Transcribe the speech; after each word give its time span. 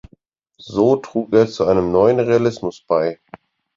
So 0.57 0.95
trug 0.95 1.31
er 1.31 1.45
zu 1.45 1.65
einem 1.67 1.91
neuen 1.91 2.19
Realismus 2.19 2.83
bei. 2.87 3.19